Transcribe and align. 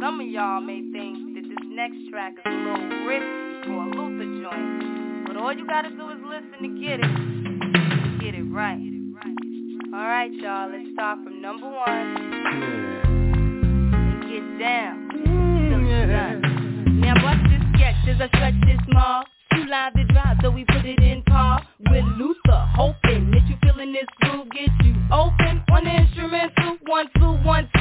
Some 0.00 0.20
of 0.20 0.26
y'all 0.26 0.60
may 0.60 0.82
think 0.92 1.34
that 1.34 1.42
this 1.48 1.64
next 1.70 1.96
track 2.10 2.34
is 2.34 2.42
a 2.44 2.50
little 2.50 3.06
risky 3.06 3.68
for 3.68 3.82
a 3.82 3.86
Luther 3.86 4.28
joint, 4.42 5.26
but 5.26 5.36
all 5.36 5.52
you 5.52 5.66
gotta 5.66 5.90
do 5.90 6.10
is 6.10 6.18
listen 6.22 6.58
to 6.62 6.68
get 6.80 7.00
it, 7.00 8.20
get 8.20 8.34
it 8.34 8.44
right. 8.44 8.78
All 9.94 10.06
right, 10.06 10.32
y'all, 10.34 10.70
let's 10.70 10.92
start 10.92 11.18
from 11.24 11.40
number 11.40 11.66
one 11.66 12.16
and 13.06 14.22
get 14.22 14.58
down. 14.58 15.08
Mm-hmm. 15.26 17.00
Now 17.00 17.14
watch 17.24 17.42
this 17.48 17.62
sketch 17.74 18.08
as 18.08 18.20
I 18.20 18.28
stretch 18.36 18.60
this 18.66 18.80
small. 18.90 19.22
Two 19.54 19.64
live 19.66 19.92
it 19.96 20.08
dry, 20.08 20.36
so 20.42 20.50
we 20.50 20.64
put 20.64 20.84
it 20.84 20.98
in 21.00 21.22
par 21.22 21.62
with 21.90 22.04
Luther, 22.18 22.66
hoping 22.74 23.30
that 23.30 23.46
you 23.48 23.56
feeling 23.62 23.92
this 23.92 24.06
groove, 24.20 24.50
get 24.50 24.68
you 24.84 24.94
open 25.12 25.62
on 25.72 25.84
the 25.84 25.90
instrumental. 25.90 26.76
One, 26.86 27.08
two, 27.16 27.32
one, 27.46 27.68
two 27.74 27.75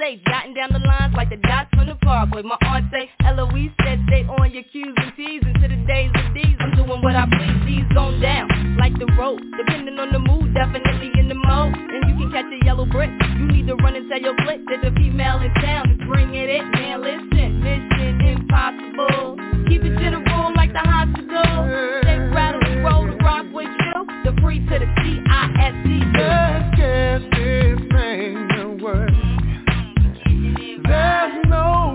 safe, 0.00 0.20
jotting 0.26 0.54
down 0.54 0.72
the 0.72 0.80
lines 0.80 1.12
like 1.14 1.28
the 1.28 1.36
dots 1.36 1.68
from 1.76 1.86
the 1.86 1.94
parkway. 1.96 2.42
My 2.42 2.56
aunt 2.62 2.86
say, 2.90 3.10
Eloise 3.20 3.70
said 3.84 4.00
stay 4.08 4.24
on 4.24 4.50
your 4.50 4.64
Q's 4.72 4.96
and 4.96 5.12
T's 5.14 5.42
Into 5.44 5.68
the 5.68 5.80
days 5.84 6.10
of 6.16 6.32
these. 6.32 6.56
I'm 6.58 6.72
doing 6.72 7.02
what 7.04 7.14
I 7.14 7.28
please, 7.28 7.60
these 7.68 7.88
gone 7.92 8.20
down 8.20 8.48
like 8.80 8.96
the 8.98 9.06
road. 9.20 9.40
Depending 9.60 9.98
on 10.00 10.10
the 10.12 10.18
mood, 10.18 10.54
definitely 10.54 11.12
in 11.20 11.28
the 11.28 11.36
mode. 11.36 11.76
And 11.76 12.08
you 12.08 12.16
can 12.16 12.32
catch 12.32 12.48
a 12.48 12.64
yellow 12.64 12.86
brick. 12.86 13.10
You 13.36 13.46
need 13.52 13.66
to 13.68 13.76
run 13.76 13.94
and 13.94 14.08
tell 14.08 14.20
your 14.20 14.34
clique 14.40 14.64
that 14.72 14.80
the 14.80 14.90
female 14.96 15.38
in 15.44 15.52
town 15.60 15.92
is 15.92 16.00
bringing 16.08 16.48
it. 16.48 16.64
Man, 16.80 17.04
listen, 17.04 17.60
mission 17.60 18.24
impossible. 18.24 19.36
Keep 19.68 19.84
it 19.84 20.00
general 20.00 20.52
like 20.56 20.72
the 20.72 20.80
hospital. 20.80 21.68
They 22.08 22.16
rattle 22.32 22.64
and 22.64 22.82
roll 22.82 23.04
to 23.04 23.16
rock 23.20 23.46
with 23.52 23.68
you. 23.68 23.96
The 24.24 24.32
free 24.40 24.64
to 24.64 24.78
the 24.80 24.88
C-I-S-E. 25.04 26.00
There's 30.90 31.44
no 31.46 31.89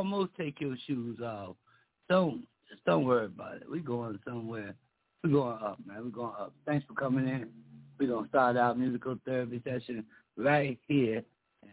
almost 0.00 0.30
take 0.38 0.58
your 0.62 0.76
shoes 0.86 1.18
off. 1.20 1.56
Don't 2.08 2.46
just 2.70 2.82
don't 2.86 3.04
worry 3.04 3.26
about 3.26 3.56
it. 3.56 3.64
We're 3.68 3.80
going 3.82 4.18
somewhere. 4.26 4.74
We're 5.22 5.30
going 5.30 5.58
up, 5.62 5.78
man. 5.86 6.04
We're 6.04 6.10
going 6.10 6.32
up. 6.40 6.54
Thanks 6.66 6.86
for 6.86 6.94
coming 6.94 7.28
in. 7.28 7.50
We're 7.98 8.08
gonna 8.08 8.28
start 8.28 8.56
our 8.56 8.74
musical 8.74 9.18
therapy 9.26 9.60
session 9.62 10.06
right 10.38 10.78
here 10.88 11.22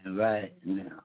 and 0.04 0.18
right 0.18 0.52
now. 0.62 1.04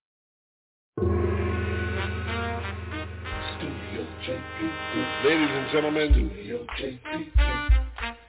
Ladies 4.21 4.37
and 5.25 5.65
gentlemen, 5.71 6.13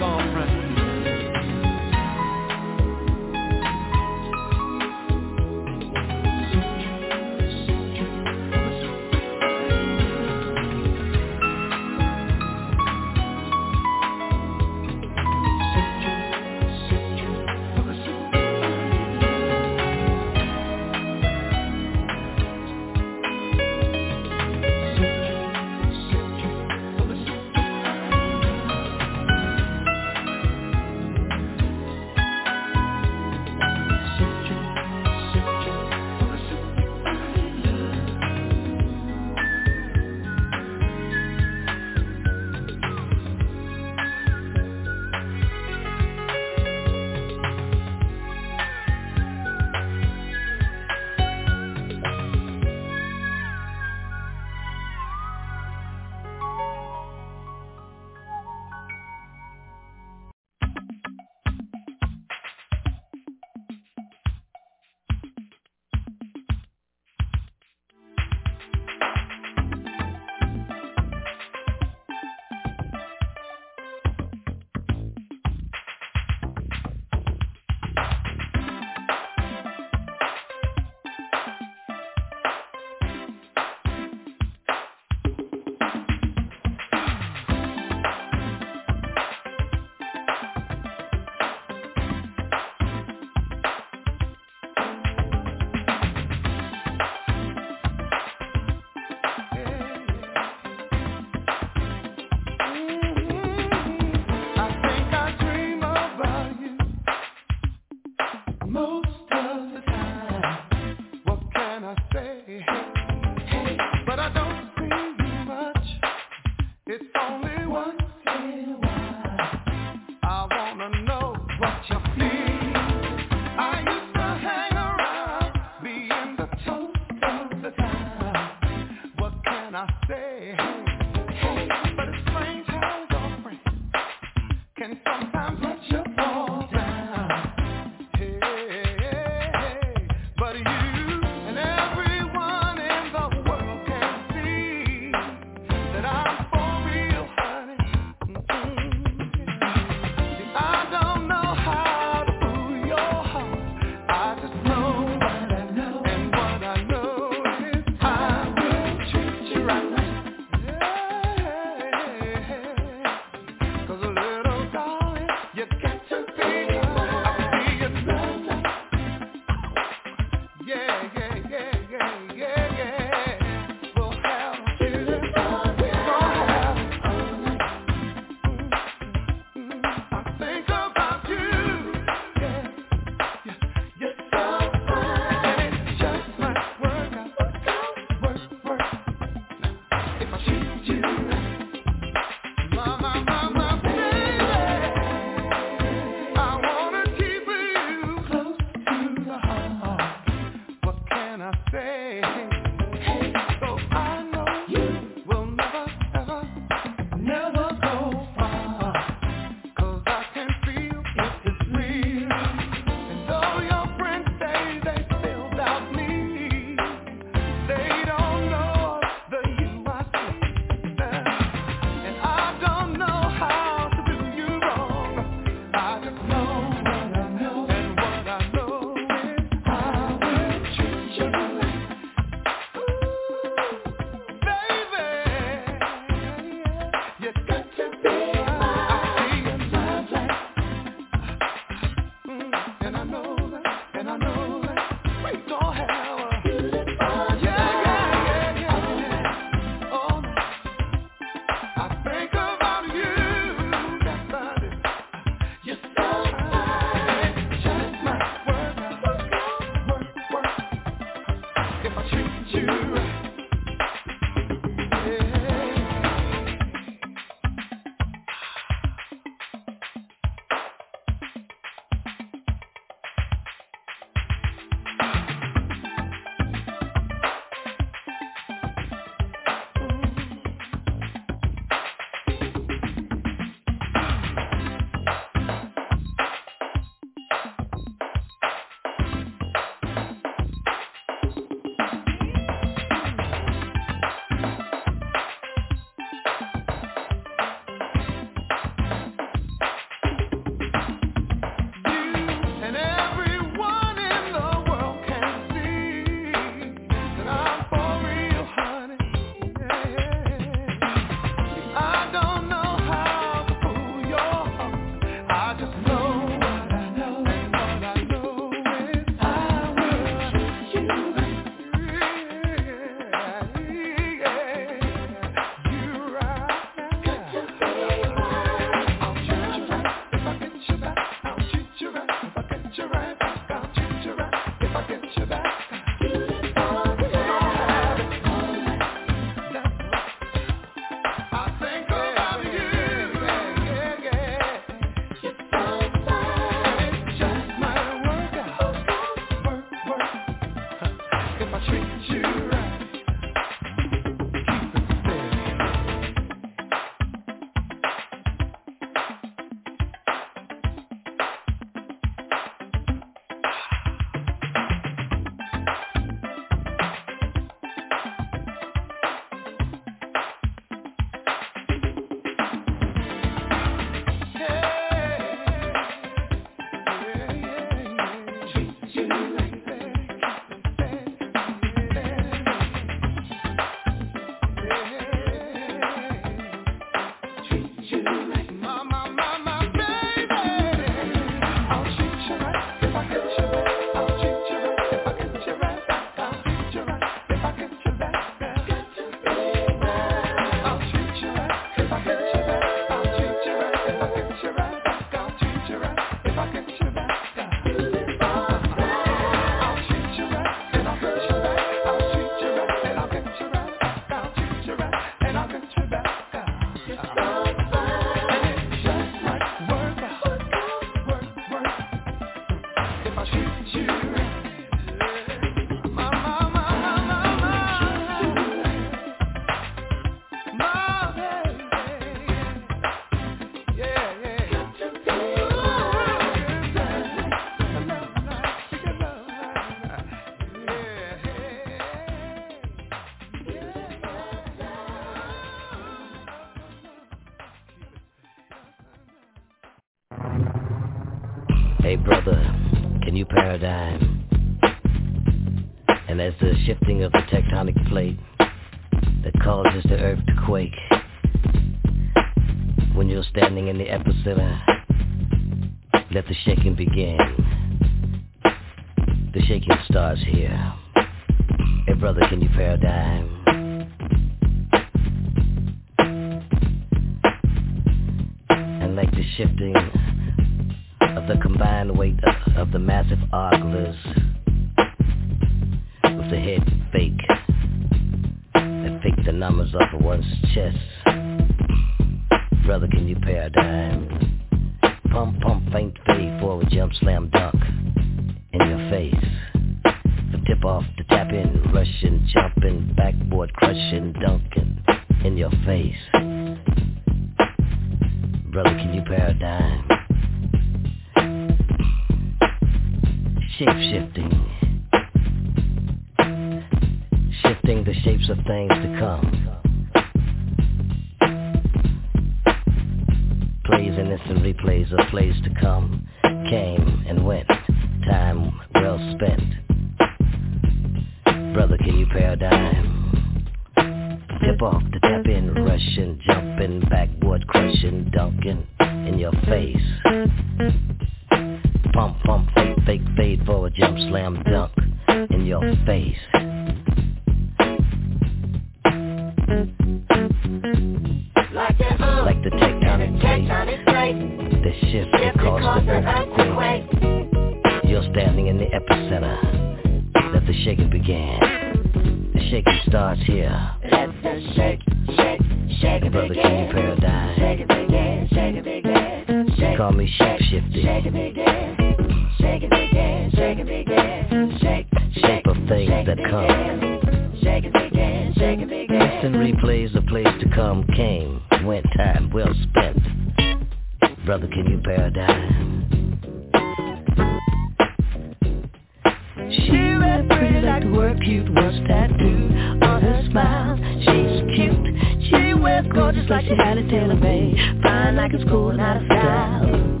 fine 597.82 598.16
like 598.16 598.32
it's 598.32 598.44
cool, 598.44 598.72
not 598.72 599.02
a 599.02 599.04
style. 599.06 600.00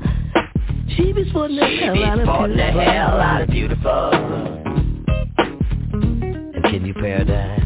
She 0.96 1.12
be 1.12 1.28
sporting 1.30 1.56
the 1.56 1.66
hell 1.66 2.04
out 2.04 2.18
of 2.18 2.26
beautiful. 2.26 2.56
the 2.56 2.72
hell 2.82 3.20
out 3.20 3.42
of 3.42 3.48
beautiful. 3.48 4.10
And 5.92 6.64
can 6.64 6.84
you 6.84 6.94
paradigm? 6.94 7.58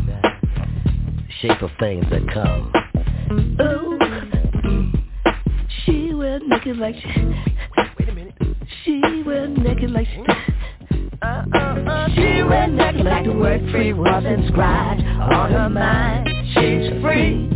Shape 1.41 1.63
of 1.63 1.71
things 1.79 2.05
that 2.11 2.27
come. 2.33 2.73
Oh, 3.61 3.99
she 5.85 6.15
will 6.15 6.41
naked 6.47 6.77
like 6.79 6.95
she. 6.95 7.35
She 8.85 9.23
will 9.27 9.49
naked 9.49 9.91
like 9.91 10.07
she. 10.07 10.25
Uh, 11.23 11.45
uh, 11.55 11.59
uh, 11.59 12.09
she 12.15 12.43
went 12.43 12.75
naked 12.75 13.05
like 13.05 13.25
the 13.25 13.33
word 13.33 13.61
free 13.71 13.93
wasn't 13.93 14.45
inscribed 14.45 15.03
on 15.03 15.51
her 15.51 15.69
mind. 15.69 16.29
She's 16.55 17.03
free. 17.03 17.54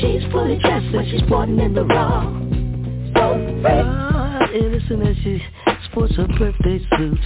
She's 0.00 0.22
fully 0.32 0.58
dressed, 0.58 0.86
but 0.92 1.04
she's 1.10 1.22
born 1.28 1.58
in 1.60 1.74
the 1.74 1.84
raw. 1.84 2.22
So 3.14 3.34
free. 3.60 4.58
Innocent 4.58 5.06
as 5.06 5.16
she 5.22 5.42
sports 5.90 6.16
her 6.16 6.26
birthday 6.26 6.78
suit. 6.96 7.18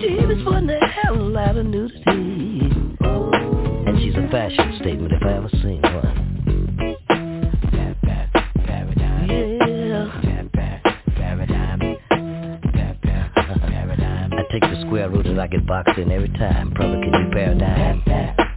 She 0.00 0.26
was 0.26 0.42
born 0.44 0.66
the 0.66 0.78
hell 0.80 1.38
out 1.38 1.56
of 1.56 1.66
nudity. 1.66 2.70
And 3.00 3.98
she's 4.00 4.14
a 4.16 4.28
fashion 4.30 4.78
statement 4.80 5.12
if 5.12 5.22
I 5.22 5.32
ever 5.34 5.48
seen 5.62 5.80
one. 5.82 6.28
take 14.50 14.62
the 14.62 14.80
square 14.86 15.10
root 15.10 15.26
and 15.26 15.38
I 15.40 15.46
get 15.46 15.66
boxed 15.66 15.98
in 15.98 16.10
every 16.10 16.30
time. 16.30 16.72
Probably 16.72 17.02
can 17.02 17.12
you 17.12 17.30
paradigm? 17.30 18.47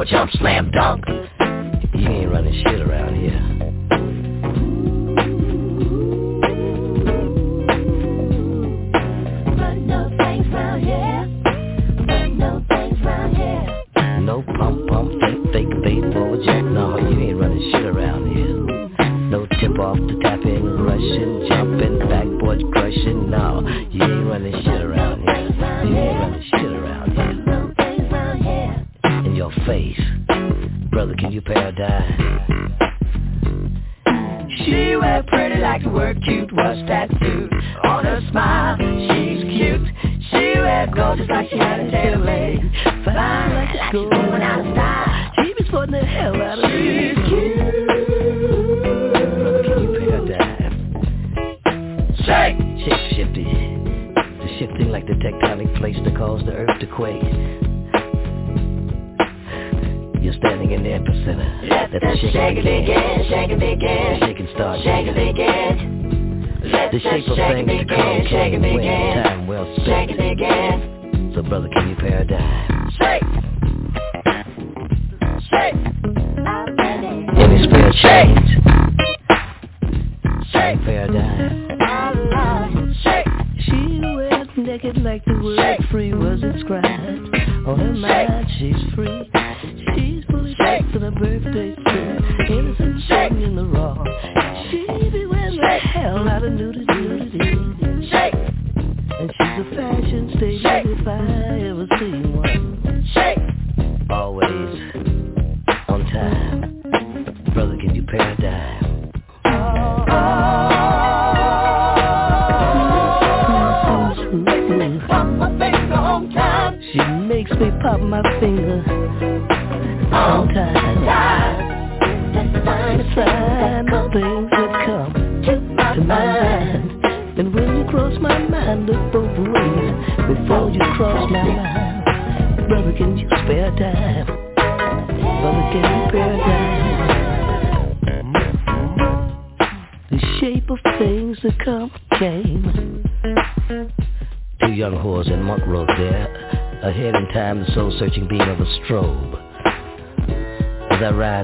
power 0.00 0.04
jump 0.06 0.30
slam 0.32 0.70
dunk. 0.70 1.04
You 1.94 2.08
ain't 2.08 2.30
running 2.30 2.54
shit 2.64 2.80
around 2.80 3.20
here. 3.20 3.49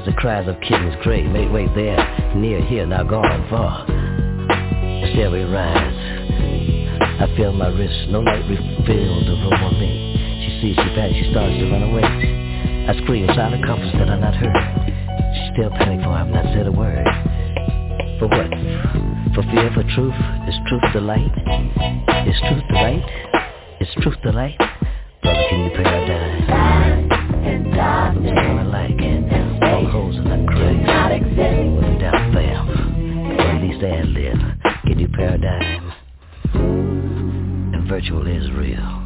the 0.06 0.12
cries 0.12 0.46
of 0.46 0.54
kittens 0.60 0.94
great, 1.02 1.26
make 1.26 1.50
way 1.50 1.66
there, 1.74 1.98
near 2.36 2.62
here, 2.64 2.86
now 2.86 3.02
gone 3.02 3.44
far. 3.50 3.84
Stairway 5.10 5.42
rise. 5.42 5.98
I 7.18 7.26
feel 7.36 7.52
my 7.52 7.66
wrist, 7.66 8.08
no 8.10 8.20
light 8.20 8.46
revealed 8.46 9.26
the 9.26 9.34
room 9.34 9.80
me. 9.80 10.14
She 10.46 10.60
sees 10.62 10.76
she 10.76 10.94
panics, 10.94 11.18
she 11.18 11.30
starts 11.32 11.58
to 11.58 11.70
run 11.72 11.82
away. 11.82 12.06
I 12.86 12.94
scream 13.02 13.28
out 13.30 13.52
of 13.52 13.60
comforts 13.66 13.98
that 13.98 14.08
are 14.08 14.20
not 14.20 14.34
heard. 14.36 14.54
She 15.34 15.50
still 15.58 15.70
panic 15.70 15.98
for 16.06 16.14
I've 16.14 16.30
not 16.30 16.44
said 16.54 16.68
a 16.68 16.72
word. 16.72 17.02
For 18.22 18.30
what? 18.30 18.46
For 19.34 19.42
fear, 19.50 19.74
for 19.74 19.82
truth? 19.90 20.14
Is 20.46 20.54
truth 20.70 20.86
the 20.94 21.00
light? 21.02 21.34
Is 22.30 22.38
truth 22.46 22.62
the 22.70 22.78
light? 22.78 23.02
Is 23.80 23.88
truth 24.02 24.18
the 24.22 24.30
light? 24.30 24.58
Brother, 25.22 25.46
can 25.50 25.64
you 25.64 25.70
paradise? 25.74 26.46
Light 26.48 27.42
and 27.42 27.74
darkness 27.74 29.45
all 29.76 29.86
hoes 29.86 30.16
in. 30.16 30.24
Without 31.76 32.32
fam, 32.32 33.38
at 33.38 33.62
least 33.62 33.84
ad 33.84 34.08
lib. 34.08 34.38
Give 34.86 34.98
you 34.98 35.08
paradigm, 35.08 35.92
and 37.74 37.86
virtual 37.86 38.26
is 38.26 38.50
real. 38.52 39.05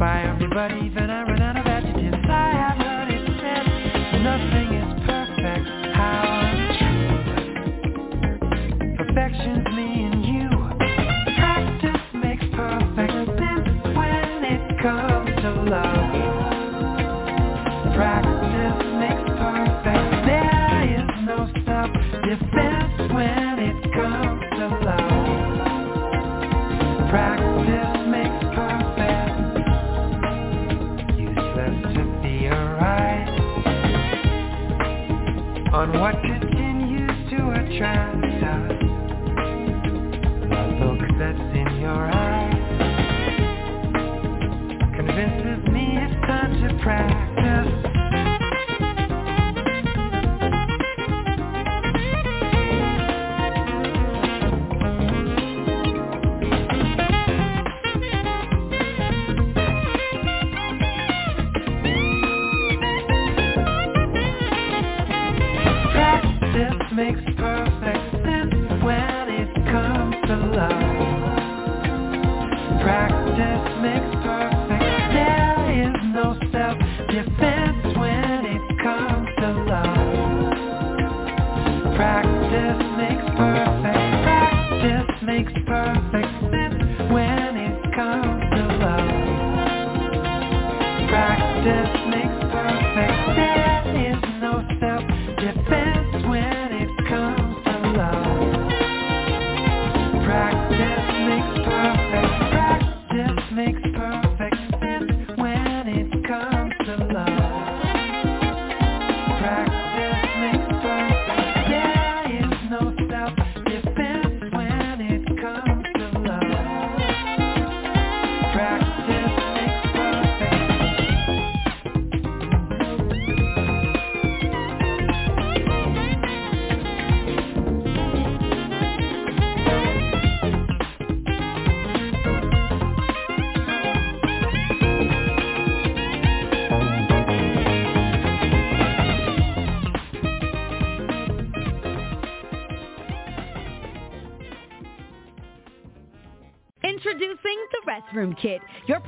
Kit, 0.00 0.40
your 0.96 1.09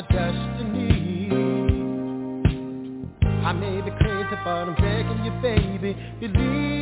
my 0.00 0.06
destiny. 0.08 1.28
I 3.44 3.52
may 3.52 3.80
be 3.80 3.90
crazy, 3.98 4.36
but 4.44 4.50
I'm 4.50 4.74
begging 4.76 5.24
you, 5.24 5.32
baby, 5.42 5.96
believe. 6.20 6.79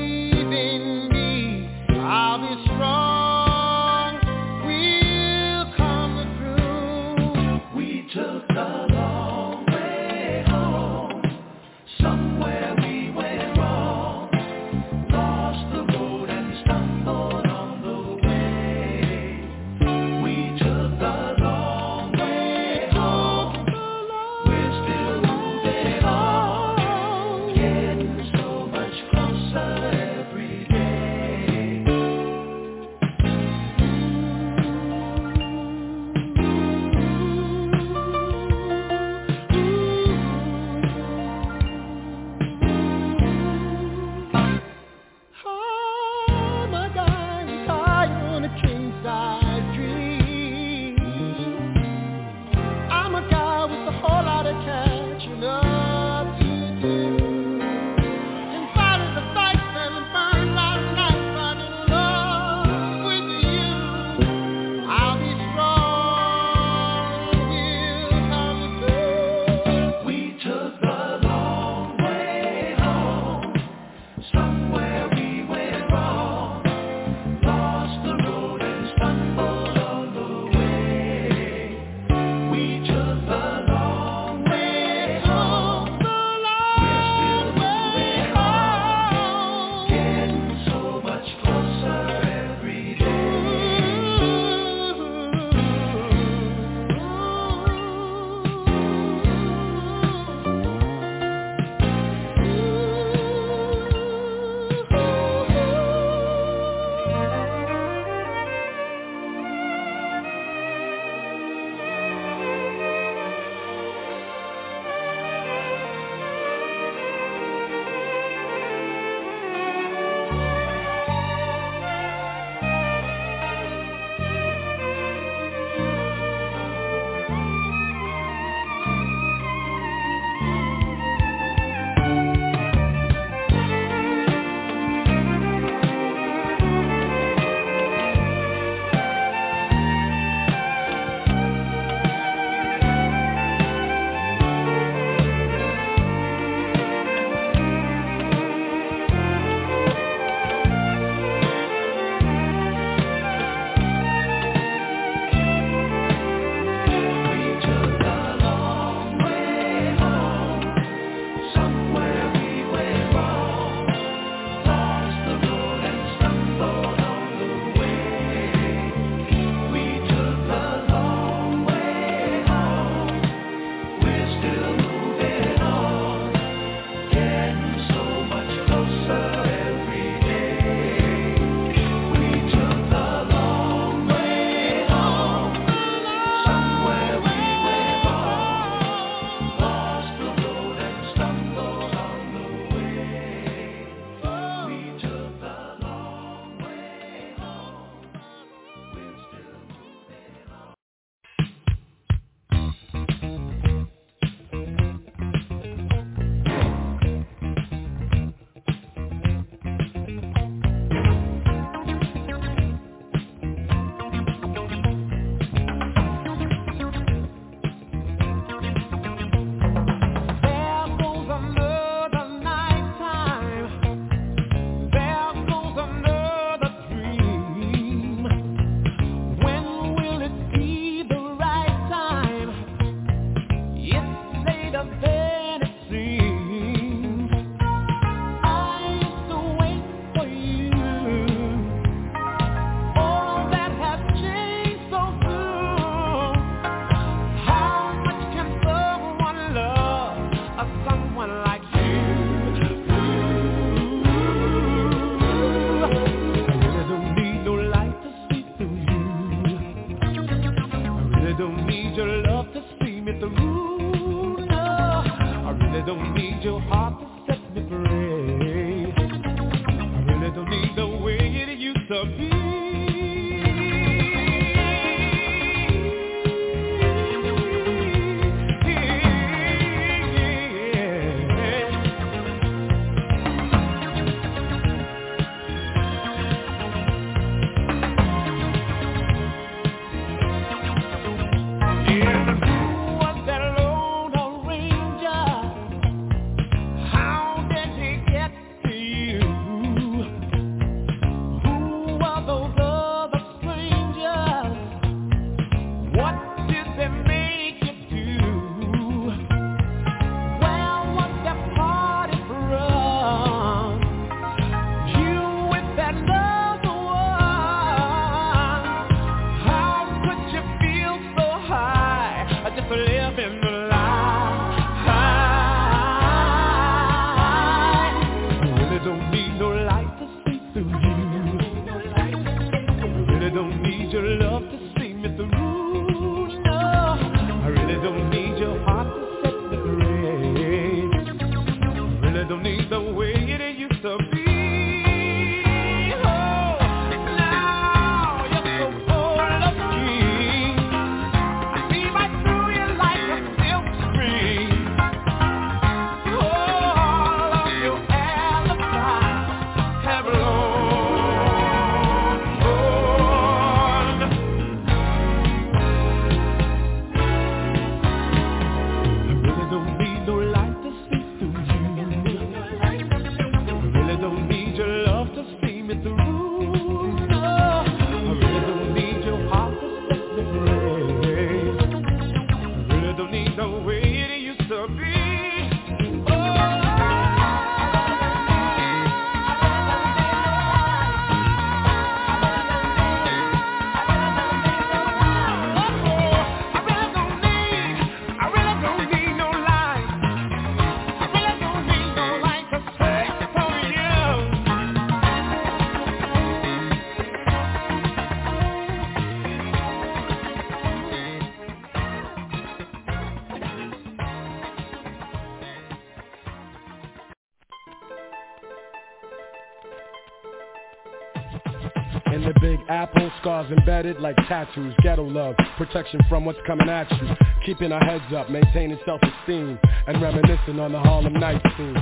Embedded 423.27 424.01
like 424.01 424.17
tattoos, 424.29 424.75
ghetto 424.83 425.05
love, 425.05 425.35
protection 425.57 426.01
from 426.09 426.25
what's 426.25 426.39
coming 426.47 426.69
at 426.69 426.91
you. 426.91 427.09
Keeping 427.45 427.73
our 427.73 427.85
heads 427.85 428.13
up, 428.15 428.31
maintaining 428.31 428.79
self-esteem, 428.85 429.59
and 429.87 430.03
reminiscing 430.03 430.59
on 430.61 430.73
the 430.73 430.79
Harlem 430.79 431.15
night 431.15 431.43
scene. 431.57 431.77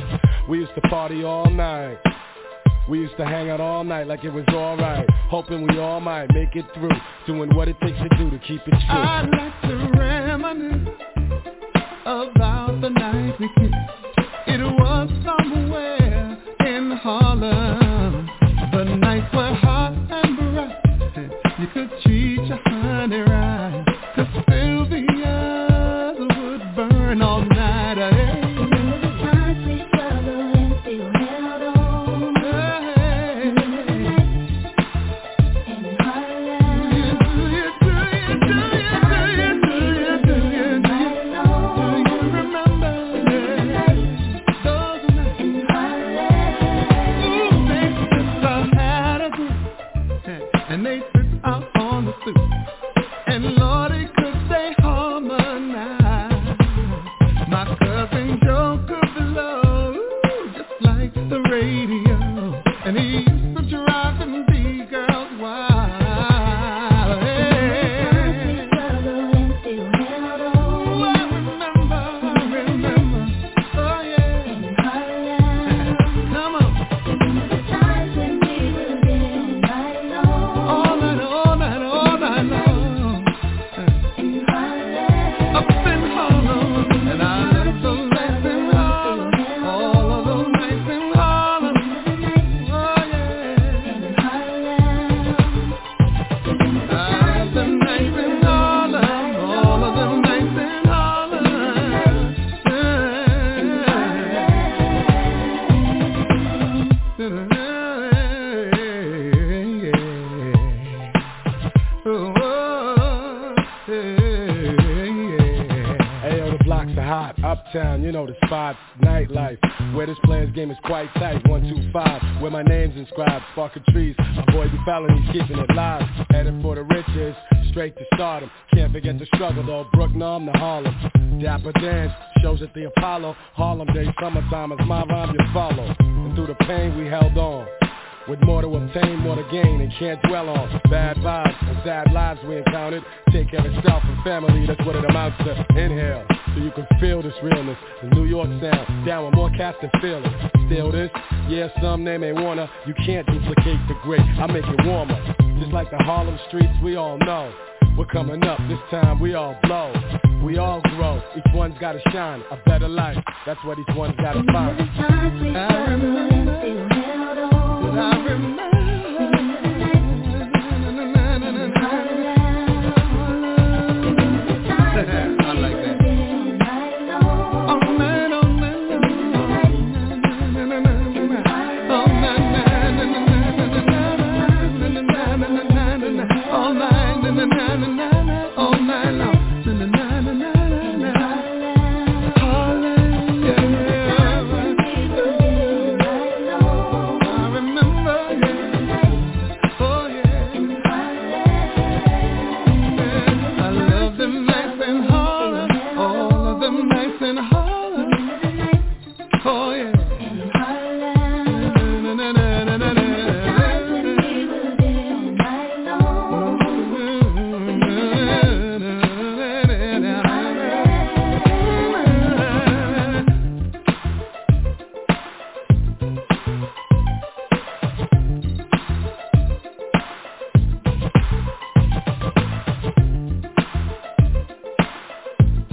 We 0.49 0.59
used 0.59 0.75
to 0.75 0.81
party 0.83 1.25
all 1.25 1.51
night. 1.51 1.99
We 2.89 3.01
used 3.01 3.17
to 3.17 3.25
hang 3.25 3.51
out 3.51 3.61
all 3.61 3.83
night 3.83 4.07
like 4.07 4.23
it 4.25 4.33
was 4.33 4.45
alright, 4.49 5.09
hoping 5.29 5.67
we 5.67 5.79
all 5.79 6.01
might 6.01 6.33
make 6.33 6.55
it 6.55 6.65
through, 6.75 6.91
doing 7.27 7.55
what 7.55 7.69
it 7.69 7.77
takes 7.81 7.99
to 7.99 8.09
do 8.17 8.31
to 8.31 8.39
keep 8.39 8.61
it 8.67 8.71
true. 8.71 8.81
I'd 8.89 9.29
like 9.29 9.63
to 9.63 9.99
reminisce 9.99 10.89
about 12.05 12.81
the 12.81 12.91
night 12.91 13.41
we 13.41 13.49
kissed. 13.59 14.06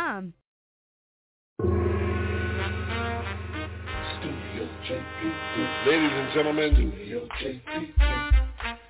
Com. 0.00 0.32
Ladies 5.86 6.14
and 6.14 6.32
gentlemen, 6.32 6.72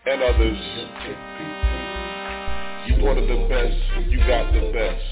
and 0.07 0.23
others, 0.23 0.59
you 2.87 2.95
wanted 3.05 3.29
the 3.29 3.49
best, 3.49 3.77
you 4.09 4.19
got 4.19 4.53
the 4.53 4.71
best. 4.73 5.05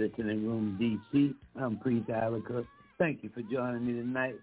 Is 0.00 0.10
the 0.16 0.22
Room 0.24 0.78
DC. 0.80 1.34
I'm 1.60 1.78
Priest 1.78 2.08
Ilika. 2.08 2.66
Thank 2.98 3.22
you 3.22 3.30
for 3.34 3.42
joining 3.42 3.86
me 3.86 3.92
tonight. 3.92 4.36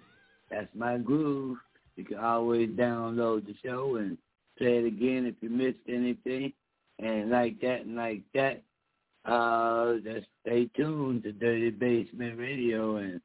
That's 0.50 0.70
my 0.76 0.98
groove. 0.98 1.58
You 1.96 2.06
can 2.06 2.18
always 2.18 2.70
download 2.70 3.46
the 3.46 3.56
show 3.64 3.96
and 3.98 4.18
play 4.58 4.78
it 4.78 4.86
again 4.86 5.26
if 5.26 5.36
you 5.42 5.50
missed 5.50 5.80
anything. 5.88 6.54
And 7.00 7.30
like 7.32 7.60
that 7.62 7.82
and 7.82 7.96
like 7.96 8.22
that, 8.34 8.62
uh, 9.26 9.96
just 10.04 10.28
stay 10.46 10.70
tuned 10.76 11.24
to 11.24 11.32
Dirty 11.32 11.70
Basement 11.72 12.38
Radio 12.38 12.98
and 12.98 13.22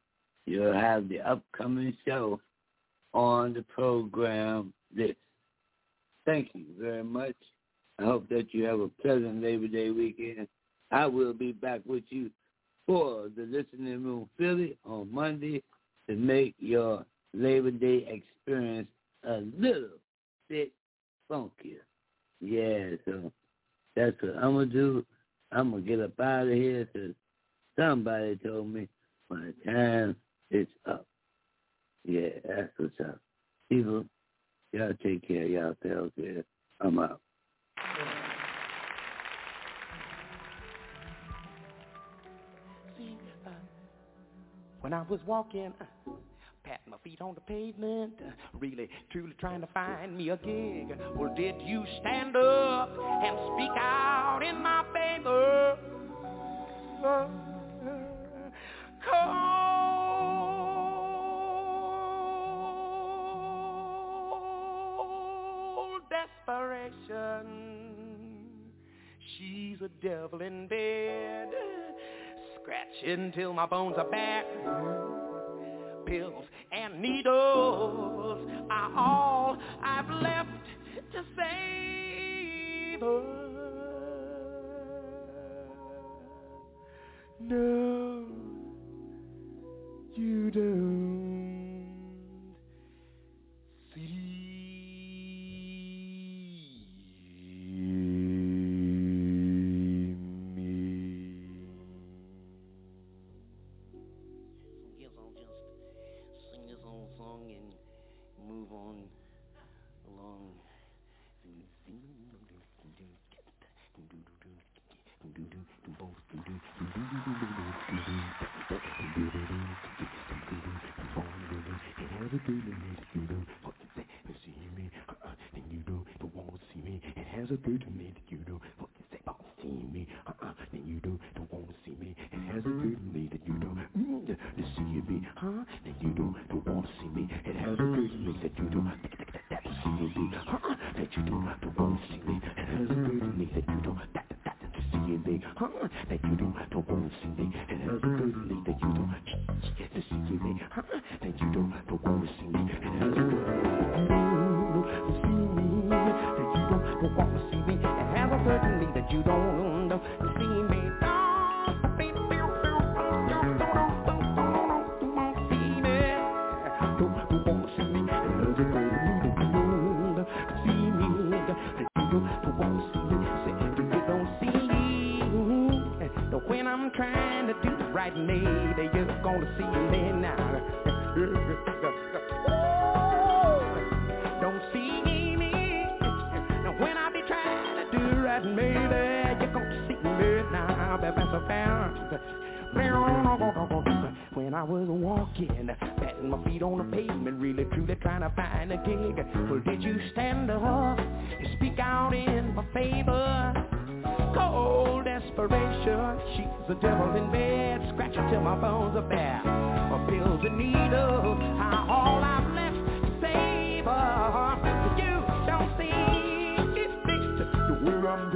you'll 0.46 0.72
have 0.72 1.08
the 1.08 1.20
upcoming 1.20 1.96
show 2.06 2.40
on 3.14 3.52
the 3.52 3.62
program 3.62 4.72
list. 4.94 5.16
Thank 6.24 6.50
you 6.54 6.64
very 6.78 7.04
much. 7.04 7.36
I 7.98 8.04
hope 8.04 8.28
that 8.28 8.52
you 8.52 8.64
have 8.64 8.80
a 8.80 8.88
pleasant 8.88 9.42
Labor 9.42 9.68
Day 9.68 9.90
weekend 9.90 10.48
I 10.90 11.06
will 11.06 11.32
be 11.32 11.52
back 11.52 11.80
with 11.84 12.04
you 12.10 12.30
for 12.86 13.28
the 13.36 13.42
Listening 13.42 14.04
Room 14.04 14.28
Philly 14.38 14.78
on 14.84 15.12
Monday 15.12 15.62
to 16.08 16.14
make 16.14 16.54
your 16.58 17.04
Labor 17.34 17.72
Day 17.72 18.06
experience 18.08 18.88
a 19.24 19.42
little 19.58 19.98
bit 20.48 20.72
funkier. 21.30 21.82
Yeah, 22.40 22.96
so 23.04 23.32
that's 23.96 24.20
what 24.22 24.36
I'm 24.36 24.54
going 24.54 24.68
to 24.70 24.74
do. 24.74 25.06
I'm 25.52 25.70
going 25.70 25.84
to 25.84 25.88
get 25.88 26.00
up 26.00 26.20
out 26.20 26.46
of 26.46 26.52
here 26.52 26.88
because 26.92 27.14
somebody 27.78 28.36
told 28.36 28.72
me 28.72 28.88
my 29.28 29.50
time 29.64 30.16
is 30.50 30.68
up. 30.88 31.06
Yeah, 32.04 32.28
that's 32.46 32.70
what's 32.76 33.00
up. 33.00 33.18
People, 33.68 34.04
y'all 34.72 34.92
take 35.02 35.26
care 35.26 35.44
of 35.44 35.50
yourselves 35.50 36.12
here. 36.16 36.44
I'm 36.80 36.98
out. 36.98 37.20
When 44.86 44.94
I 44.94 45.02
was 45.02 45.18
walking 45.26 45.72
uh, 45.80 45.84
patting 46.62 46.92
my 46.92 46.96
feet 47.02 47.20
on 47.20 47.34
the 47.34 47.40
pavement, 47.40 48.20
really, 48.54 48.88
truly 49.10 49.34
trying 49.40 49.60
to 49.62 49.66
find 49.74 50.16
me 50.16 50.28
a 50.28 50.36
gig. 50.36 50.96
Well, 51.16 51.34
did 51.34 51.56
you 51.60 51.84
stand 51.98 52.36
up 52.36 52.90
and 52.96 53.36
speak 53.52 53.72
out 53.76 54.44
in 54.48 54.62
my 54.62 54.84
favor? 54.94 55.76
Cold 65.74 66.02
desperation. 66.08 67.46
She's 69.36 69.80
a 69.82 69.88
devil 70.00 70.42
in 70.42 70.68
bed, 70.68 71.48
till 73.34 73.52
my 73.52 73.66
bones 73.66 73.96
are 73.98 74.10
back. 74.10 74.44
Pills 76.06 76.44
and 76.72 77.00
needles 77.00 78.48
are 78.70 78.96
all 78.96 79.56
I've 79.82 80.08
left 80.22 80.50
to 81.12 81.22
save 81.36 83.00
her. 83.00 83.22
No, 87.40 88.24
you 90.14 90.50
don't 90.50 90.95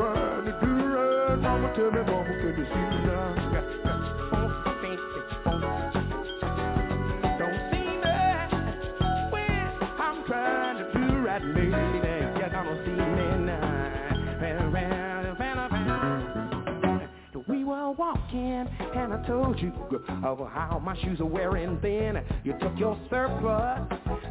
trying 0.01 0.45
to 0.47 0.53
do 0.53 0.73
it. 1.35 1.37
Mama, 1.43 1.73
tell 1.77 1.91
me, 1.91 2.01
mama, 2.01 2.25
can 2.25 2.55
you 2.57 2.65
see 2.65 2.87
me 2.91 2.99
now? 3.05 3.29
Don't 7.39 7.61
see 7.71 7.91
me 8.01 8.19
when 9.31 9.71
I'm 10.01 10.25
trying 10.27 10.79
to 10.79 10.85
do 10.93 11.19
right, 11.19 11.45
lady. 11.45 11.71
You're 12.39 12.51
gonna 12.51 12.85
see 12.85 12.93
me 12.93 13.47
now. 13.47 13.77
We 17.49 17.65
were 17.65 17.91
walking 17.93 18.67
and 18.95 19.13
I 19.13 19.27
told 19.27 19.59
you 19.61 19.73
of 20.25 20.39
how 20.51 20.81
my 20.83 20.97
shoes 21.03 21.21
are 21.21 21.27
wearing 21.27 21.79
thin. 21.81 22.23
You 22.45 22.55
took 22.61 22.79
your 22.79 22.99
surplus 23.11 23.81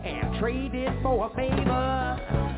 and 0.03 0.39
traded 0.39 0.89
for 1.03 1.29
a 1.31 1.35
favor. 1.35 2.48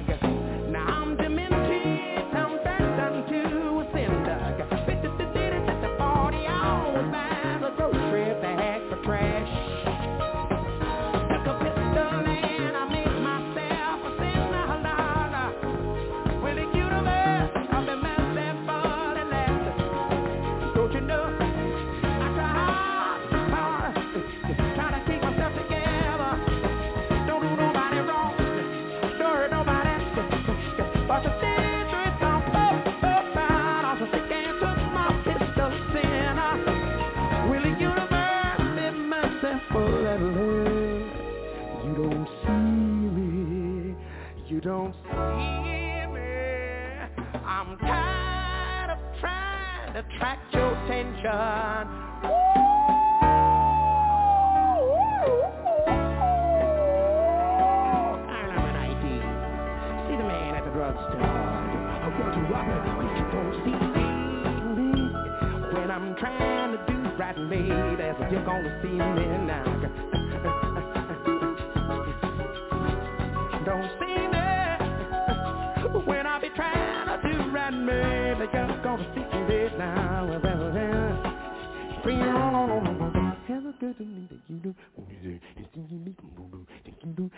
Don't 44.61 44.93
see 44.93 46.05
me. 46.13 46.21
I'm 47.43 47.77
tired 47.79 48.91
of 48.91 49.19
trying 49.19 49.93
to 49.93 49.99
attract 49.99 50.53
your 50.53 50.71
attention. 50.85 52.01
See 63.63 63.69
me. 63.69 63.77
Oh, 64.83 65.73
when 65.73 65.89
I'm 65.91 66.15
trying 66.15 66.71
to 66.71 66.77
do 66.88 66.97
right, 67.17 67.38
you're 68.31 68.45
gonna 68.45 68.79
see 68.81 68.89
me 68.89 69.25
now. 69.45 69.80
Right, 77.72 78.38
maybe 78.38 78.52
you're 78.53 78.84
gonna 78.84 79.14
see 79.15 79.22
me 79.22 79.77
now. 79.77 80.39
Have 83.48 83.65
a 83.65 83.73
good 83.80 83.98
to 83.98 84.06
me 84.06 84.27
that 84.31 84.39
you 84.48 84.57
do. 84.57 84.76
And 84.98 85.68
see 85.73 85.81
me, 85.95 86.15
that 86.85 86.95
you 87.03 87.11
do. 87.14 87.31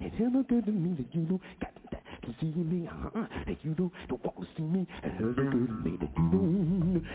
And 0.00 0.12
have 0.14 0.34
a 0.34 0.42
good 0.44 0.64
to 0.66 0.72
me 0.72 0.96
that 0.96 1.14
you 1.14 1.22
do. 1.22 1.40
Got 1.60 1.74
that 1.92 2.02
to 2.22 2.34
see 2.40 2.52
me, 2.54 2.88
uh-uh, 2.88 3.26
that 3.46 3.64
you 3.64 3.74
do. 3.74 3.92
Don't 4.08 4.24
want 4.24 4.40
to 4.40 4.46
see 4.56 4.62
me. 4.64 4.86
And 5.02 5.12
have 5.12 5.30
a 5.30 5.34
good 5.34 5.68
to 5.68 5.74
me 5.84 5.96
that 6.00 6.10
you 6.16 6.30
do. 6.30 6.38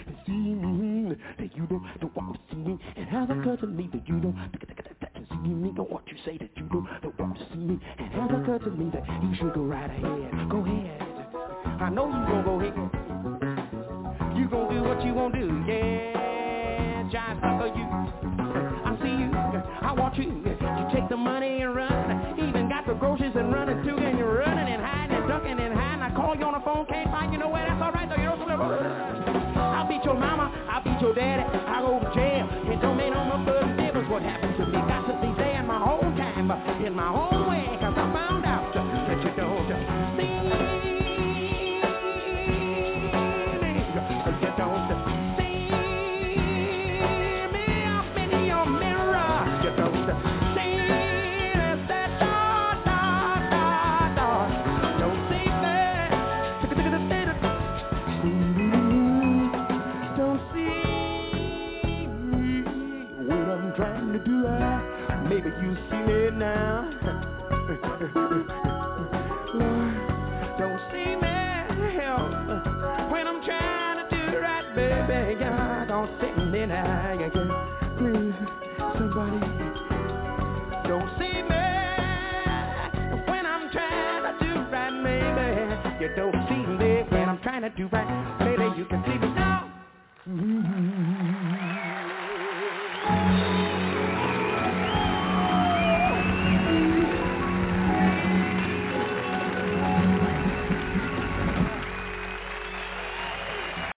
And 0.08 0.18
see 0.26 0.34
me, 0.34 1.16
that 1.40 1.58
you 1.58 1.68
do. 1.68 1.82
Don't 2.02 2.16
want 2.16 2.36
to 2.36 2.40
see 2.56 2.62
me. 2.62 2.80
And 2.96 3.10
have 3.10 3.30
a 3.30 3.36
good 3.36 3.60
to 3.62 3.68
me 3.68 3.90
that 3.94 4.08
you 4.08 4.20
do. 4.22 4.32
To 4.32 5.28
see 5.30 5.50
me, 5.50 5.72
don't 5.76 5.92
want 5.92 6.08
you 6.08 6.18
say 6.26 6.38
that 6.38 6.50
you 6.56 6.64
do, 6.72 6.88
don't 7.04 7.20
want 7.20 7.38
to 7.38 7.46
see 7.54 7.60
me. 7.60 7.80
And 8.00 8.14
it 8.14 8.42
occurred 8.42 8.64
to 8.64 8.72
me 8.72 8.90
that 8.94 9.06
you 9.24 9.36
should 9.36 9.54
go 9.54 9.62
right 9.62 9.90
ahead. 9.90 10.20
What 14.92 15.06
you 15.06 15.14
gon' 15.14 15.32
do, 15.32 15.48
yeah. 15.72 17.08
Giant 17.08 17.40
sucker, 17.40 17.72
you. 17.72 17.88
I 17.88 18.92
see 19.00 19.16
you, 19.24 19.32
I 19.32 19.96
want 19.96 20.18
you. 20.20 20.44
You 20.44 20.86
take 20.92 21.08
the 21.08 21.16
money 21.16 21.64
and 21.64 21.74
run. 21.74 22.36
Even 22.36 22.68
got 22.68 22.86
the 22.86 22.94
groceries 22.94 23.32
and 23.36 23.54
running 23.54 23.84
too, 23.88 23.96
and 23.96 24.20
you're 24.20 24.36
running 24.40 24.68
and 24.68 24.84
hiding 24.84 25.16
and 25.16 25.28
ducking 25.30 25.60
and 25.60 25.74
hiding. 25.74 26.04
I 26.04 26.12
call 26.12 26.36
you 26.36 26.44
on 26.44 26.60
the 26.60 26.64
phone, 26.68 26.86
can't 26.88 27.08
find 27.08 27.32
you 27.32 27.40
nowhere. 27.40 27.66
That's 27.72 27.82
all 27.82 27.96
right 27.96 28.10
though. 28.10 28.20
You 28.20 28.36
know 28.36 28.52
I'll 29.56 29.88
beat 29.88 30.04
your 30.04 30.20
mama, 30.20 30.52
I'll 30.68 30.84
beat 30.84 31.00
your 31.00 31.16
daddy. 31.16 31.44
I'll 31.72 31.88
go 31.88 32.04
to 32.04 32.12
jail. 32.14 32.52
It 32.68 32.82
don't 32.82 32.98
make 32.98 33.14
no 33.14 33.22
difference 33.80 34.10
what 34.12 34.24
happened 34.24 34.58
to 34.60 34.66
me. 34.68 34.76
Got 34.92 35.08
to 35.08 35.16
be 35.24 35.32
there 35.40 35.64
my 35.64 35.80
whole 35.80 36.04
time, 36.20 36.52
in 36.84 36.94
my 36.94 37.08
own 37.08 37.48
way, 37.48 37.61
you 65.61 65.76
see 65.90 66.02
me 66.06 66.30
now. 66.38 66.90
Lord, 69.53 69.94
don't 70.57 70.80
see 70.91 71.15
me 71.15 71.36
help 71.99 72.32
when 73.11 73.28
I'm 73.28 73.41
trying 73.44 73.98
to 73.98 74.15
do 74.15 74.22
right, 74.40 74.68
baby. 74.76 75.40
God, 75.40 75.88
don't 75.88 76.10
see 76.22 76.34
me 76.45 76.65
now. 76.65 77.18
Please, 77.98 78.36
somebody, 78.98 79.40
don't 80.88 81.10
see 81.19 81.41
me 81.44 81.65
when 83.28 83.45
I'm 83.45 83.69
trying 83.72 84.23
to 84.23 84.34
do 84.44 84.52
right, 84.72 84.95
baby. 85.03 86.02
You 86.02 86.10
don't 86.15 86.40
see 86.49 86.64
me 86.65 87.03
when 87.10 87.30
I'm 87.30 87.40
trying 87.41 87.61
to 87.61 87.69
do 87.69 87.88
right, 87.91 88.40
baby. 88.40 88.65
You 88.78 88.86
can 88.86 89.03
see 89.06 89.18
me 89.18 89.30
now. 89.34 89.72
Mm-hmm. 90.30 91.41